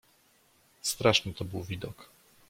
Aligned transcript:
"Straszny 0.81 1.33
to 1.33 1.45
był 1.45 1.63
widok!" 1.63 2.09